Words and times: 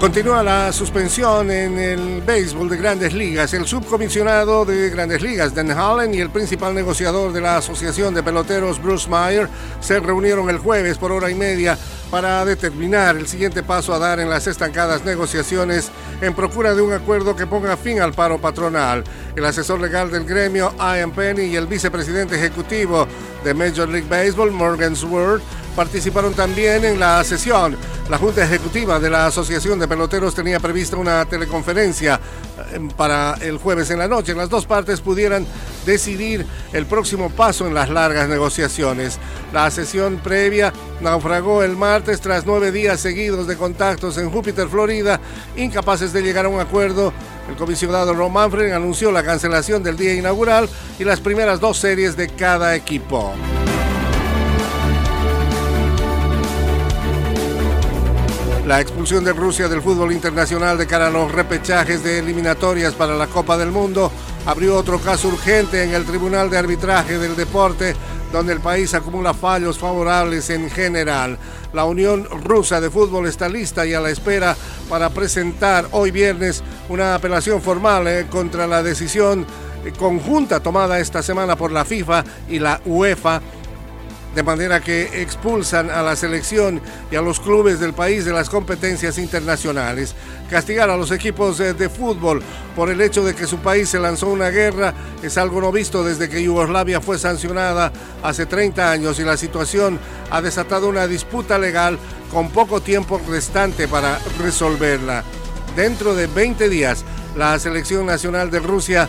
Continúa 0.00 0.44
la 0.44 0.72
suspensión 0.72 1.50
en 1.50 1.76
el 1.76 2.22
béisbol 2.22 2.68
de 2.68 2.76
grandes 2.76 3.12
ligas. 3.12 3.52
El 3.52 3.66
subcomisionado 3.66 4.64
de 4.64 4.90
grandes 4.90 5.20
ligas, 5.20 5.52
Dan 5.52 5.72
Hallen, 5.72 6.14
y 6.14 6.20
el 6.20 6.30
principal 6.30 6.72
negociador 6.72 7.32
de 7.32 7.40
la 7.40 7.56
Asociación 7.56 8.14
de 8.14 8.22
Peloteros, 8.22 8.80
Bruce 8.80 9.10
Meyer, 9.10 9.48
se 9.80 9.98
reunieron 9.98 10.50
el 10.50 10.58
jueves 10.58 10.98
por 10.98 11.10
hora 11.10 11.32
y 11.32 11.34
media 11.34 11.76
para 12.12 12.44
determinar 12.44 13.16
el 13.16 13.26
siguiente 13.26 13.64
paso 13.64 13.92
a 13.92 13.98
dar 13.98 14.20
en 14.20 14.30
las 14.30 14.46
estancadas 14.46 15.04
negociaciones 15.04 15.90
en 16.20 16.32
procura 16.32 16.76
de 16.76 16.82
un 16.82 16.92
acuerdo 16.92 17.34
que 17.34 17.48
ponga 17.48 17.76
fin 17.76 18.00
al 18.00 18.12
paro 18.12 18.38
patronal. 18.38 19.02
El 19.34 19.44
asesor 19.44 19.80
legal 19.80 20.12
del 20.12 20.24
gremio, 20.24 20.72
Ian 20.78 21.10
Penny, 21.10 21.46
y 21.46 21.56
el 21.56 21.66
vicepresidente 21.66 22.36
ejecutivo 22.36 23.08
de 23.42 23.52
Major 23.52 23.88
League 23.88 24.08
Baseball, 24.08 24.52
Morgan 24.52 24.94
Sword, 24.94 25.42
participaron 25.78 26.34
también 26.34 26.84
en 26.84 26.98
la 26.98 27.22
sesión. 27.22 27.76
La 28.10 28.18
Junta 28.18 28.42
Ejecutiva 28.42 28.98
de 28.98 29.10
la 29.10 29.26
Asociación 29.26 29.78
de 29.78 29.86
Peloteros 29.86 30.34
tenía 30.34 30.58
prevista 30.58 30.96
una 30.96 31.24
teleconferencia 31.24 32.18
eh, 32.72 32.80
para 32.96 33.34
el 33.40 33.58
jueves 33.58 33.88
en 33.92 34.00
la 34.00 34.08
noche. 34.08 34.34
Las 34.34 34.48
dos 34.48 34.66
partes 34.66 35.00
pudieran 35.00 35.46
decidir 35.86 36.44
el 36.72 36.86
próximo 36.86 37.30
paso 37.30 37.64
en 37.68 37.74
las 37.74 37.90
largas 37.90 38.28
negociaciones. 38.28 39.20
La 39.52 39.70
sesión 39.70 40.16
previa 40.16 40.72
naufragó 41.00 41.62
el 41.62 41.76
martes 41.76 42.20
tras 42.20 42.44
nueve 42.44 42.72
días 42.72 42.98
seguidos 42.98 43.46
de 43.46 43.56
contactos 43.56 44.18
en 44.18 44.32
Júpiter, 44.32 44.66
Florida, 44.68 45.20
incapaces 45.56 46.12
de 46.12 46.22
llegar 46.22 46.46
a 46.46 46.48
un 46.48 46.58
acuerdo. 46.58 47.12
El 47.48 47.54
comisionado 47.54 48.14
Ron 48.14 48.32
Manfred 48.32 48.72
anunció 48.72 49.12
la 49.12 49.22
cancelación 49.22 49.84
del 49.84 49.96
día 49.96 50.14
inaugural 50.14 50.68
y 50.98 51.04
las 51.04 51.20
primeras 51.20 51.60
dos 51.60 51.78
series 51.78 52.16
de 52.16 52.26
cada 52.30 52.74
equipo. 52.74 53.32
La 58.68 58.82
expulsión 58.82 59.24
de 59.24 59.32
Rusia 59.32 59.66
del 59.66 59.80
fútbol 59.80 60.12
internacional 60.12 60.76
de 60.76 60.86
cara 60.86 61.06
a 61.06 61.10
los 61.10 61.32
repechajes 61.32 62.04
de 62.04 62.18
eliminatorias 62.18 62.92
para 62.92 63.14
la 63.14 63.26
Copa 63.26 63.56
del 63.56 63.70
Mundo 63.70 64.12
abrió 64.44 64.76
otro 64.76 65.00
caso 65.00 65.28
urgente 65.28 65.82
en 65.82 65.94
el 65.94 66.04
Tribunal 66.04 66.50
de 66.50 66.58
Arbitraje 66.58 67.16
del 67.16 67.34
Deporte, 67.34 67.96
donde 68.30 68.52
el 68.52 68.60
país 68.60 68.92
acumula 68.92 69.32
fallos 69.32 69.78
favorables 69.78 70.50
en 70.50 70.68
general. 70.68 71.38
La 71.72 71.86
Unión 71.86 72.28
Rusa 72.44 72.78
de 72.78 72.90
Fútbol 72.90 73.26
está 73.26 73.48
lista 73.48 73.86
y 73.86 73.94
a 73.94 74.02
la 74.02 74.10
espera 74.10 74.54
para 74.90 75.08
presentar 75.08 75.88
hoy 75.92 76.10
viernes 76.10 76.62
una 76.90 77.14
apelación 77.14 77.62
formal 77.62 78.06
eh, 78.06 78.26
contra 78.28 78.66
la 78.66 78.82
decisión 78.82 79.46
conjunta 79.98 80.60
tomada 80.60 80.98
esta 80.98 81.22
semana 81.22 81.56
por 81.56 81.72
la 81.72 81.84
FIFA 81.84 82.24
y 82.48 82.58
la 82.58 82.80
UEFA 82.84 83.40
de 84.38 84.44
manera 84.44 84.80
que 84.80 85.20
expulsan 85.20 85.90
a 85.90 86.00
la 86.00 86.14
selección 86.14 86.80
y 87.10 87.16
a 87.16 87.20
los 87.20 87.40
clubes 87.40 87.80
del 87.80 87.92
país 87.92 88.24
de 88.24 88.32
las 88.32 88.48
competencias 88.48 89.18
internacionales. 89.18 90.14
Castigar 90.48 90.88
a 90.90 90.96
los 90.96 91.10
equipos 91.10 91.58
de, 91.58 91.88
fútbol 91.88 92.40
por 92.76 92.88
el 92.88 93.00
hecho 93.00 93.24
de 93.24 93.34
que 93.34 93.48
su 93.48 93.58
país 93.58 93.88
se 93.88 93.98
lanzó 93.98 94.28
una 94.28 94.50
guerra 94.50 94.94
es 95.24 95.36
algo 95.38 95.60
no 95.60 95.72
visto 95.72 96.04
desde 96.04 96.28
que 96.28 96.40
Yugoslavia 96.40 97.00
fue 97.00 97.18
sancionada 97.18 97.92
hace 98.22 98.46
30 98.46 98.92
años 98.92 99.18
y 99.18 99.24
la 99.24 99.36
situación 99.36 99.98
ha 100.30 100.40
desatado 100.40 100.88
una 100.88 101.08
disputa 101.08 101.58
legal 101.58 101.98
con 102.30 102.50
poco 102.50 102.80
tiempo 102.80 103.20
restante 103.28 103.88
para 103.88 104.20
resolverla. 104.40 105.24
Dentro 105.74 106.14
de 106.14 106.28
20 106.28 106.68
días, 106.68 107.04
la 107.36 107.58
selección 107.58 108.06
nacional 108.06 108.52
de 108.52 108.60
Rusia 108.60 109.08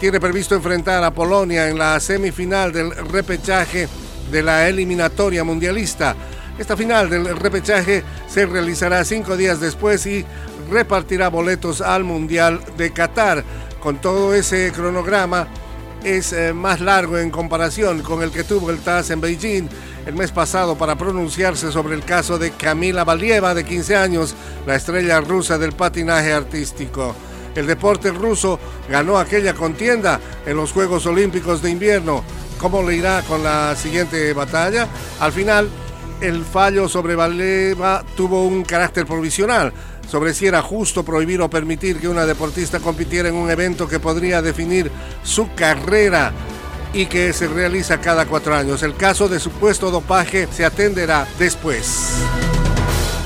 tiene 0.00 0.20
previsto 0.20 0.54
enfrentar 0.54 1.02
a 1.02 1.12
Polonia 1.12 1.66
en 1.70 1.78
la 1.78 1.98
semifinal 1.98 2.72
del 2.72 2.94
repechaje 2.94 3.88
de 4.30 4.42
la 4.42 4.68
eliminatoria 4.68 5.44
mundialista. 5.44 6.14
Esta 6.58 6.76
final 6.76 7.10
del 7.10 7.36
repechaje 7.36 8.02
se 8.28 8.46
realizará 8.46 9.04
cinco 9.04 9.36
días 9.36 9.60
después 9.60 10.06
y 10.06 10.24
repartirá 10.70 11.28
boletos 11.28 11.80
al 11.80 12.04
Mundial 12.04 12.60
de 12.76 12.92
Qatar. 12.92 13.44
Con 13.80 14.00
todo 14.00 14.34
ese 14.34 14.72
cronograma 14.72 15.46
es 16.02 16.32
eh, 16.32 16.52
más 16.52 16.80
largo 16.80 17.18
en 17.18 17.30
comparación 17.30 18.02
con 18.02 18.22
el 18.22 18.30
que 18.30 18.44
tuvo 18.44 18.70
el 18.70 18.78
TAS 18.78 19.10
en 19.10 19.20
Beijing 19.20 19.68
el 20.06 20.14
mes 20.14 20.30
pasado 20.30 20.78
para 20.78 20.94
pronunciarse 20.94 21.72
sobre 21.72 21.94
el 21.96 22.04
caso 22.04 22.38
de 22.38 22.52
Camila 22.52 23.04
Valieva, 23.04 23.54
de 23.54 23.64
15 23.64 23.96
años, 23.96 24.34
la 24.64 24.76
estrella 24.76 25.20
rusa 25.20 25.58
del 25.58 25.72
patinaje 25.72 26.32
artístico. 26.32 27.14
El 27.56 27.66
deporte 27.66 28.10
ruso 28.10 28.60
ganó 28.88 29.18
aquella 29.18 29.54
contienda 29.54 30.20
en 30.44 30.56
los 30.56 30.72
Juegos 30.72 31.06
Olímpicos 31.06 31.62
de 31.62 31.70
Invierno 31.70 32.22
cómo 32.58 32.82
le 32.82 32.96
irá 32.96 33.22
con 33.22 33.42
la 33.42 33.74
siguiente 33.76 34.32
batalla. 34.32 34.88
Al 35.20 35.32
final, 35.32 35.68
el 36.20 36.44
fallo 36.44 36.88
sobre 36.88 37.14
Valeva 37.14 38.04
tuvo 38.16 38.44
un 38.44 38.64
carácter 38.64 39.06
provisional 39.06 39.72
sobre 40.08 40.34
si 40.34 40.46
era 40.46 40.62
justo 40.62 41.04
prohibir 41.04 41.40
o 41.40 41.50
permitir 41.50 41.98
que 41.98 42.08
una 42.08 42.26
deportista 42.26 42.78
compitiera 42.80 43.28
en 43.28 43.34
un 43.34 43.50
evento 43.50 43.88
que 43.88 43.98
podría 43.98 44.40
definir 44.40 44.90
su 45.24 45.52
carrera 45.54 46.32
y 46.92 47.06
que 47.06 47.32
se 47.32 47.48
realiza 47.48 48.00
cada 48.00 48.26
cuatro 48.26 48.54
años. 48.54 48.82
El 48.82 48.94
caso 48.94 49.28
de 49.28 49.40
supuesto 49.40 49.90
dopaje 49.90 50.48
se 50.50 50.64
atenderá 50.64 51.26
después. 51.38 52.45